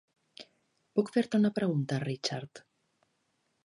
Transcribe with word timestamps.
Puc 0.95 1.13
fer-te 1.17 1.43
una 1.43 1.53
pregunta, 1.59 2.03
Richard? 2.09 2.67